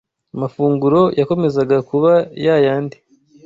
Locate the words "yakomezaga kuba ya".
1.19-2.55